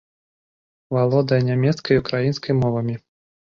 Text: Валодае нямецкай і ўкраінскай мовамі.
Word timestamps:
Валодае 0.97 1.39
нямецкай 1.51 1.93
і 2.03 2.05
ўкраінскай 2.05 2.61
мовамі. 2.65 3.01